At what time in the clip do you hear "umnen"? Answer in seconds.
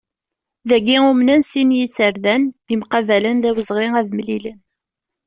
1.09-1.43